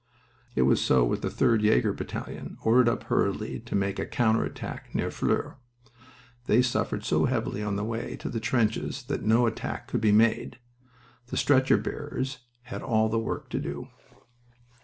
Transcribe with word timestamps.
It 0.55 0.63
was 0.63 0.81
so 0.81 1.05
with 1.05 1.21
the 1.21 1.29
3d 1.29 1.61
Jager 1.61 1.93
Battalion, 1.93 2.57
ordered 2.63 2.89
up 2.89 3.03
hurriedly 3.03 3.59
to 3.59 3.75
make 3.75 3.99
a 3.99 4.05
counter 4.07 4.43
attack 4.43 4.95
near 4.95 5.11
Flers. 5.11 5.53
They 6.47 6.63
suffered 6.63 7.05
so 7.05 7.25
heavily 7.25 7.61
on 7.61 7.75
the 7.75 7.83
way 7.83 8.15
to 8.15 8.27
the 8.29 8.39
trenches 8.39 9.03
that 9.03 9.21
no 9.21 9.45
attack 9.45 9.87
could 9.87 10.01
be 10.01 10.11
made. 10.11 10.57
The 11.27 11.37
stretcher 11.37 11.77
bearers 11.77 12.39
had 12.63 12.81
all 12.81 13.09
the 13.09 13.19
work 13.19 13.51
to 13.51 13.59
do. 13.59 13.89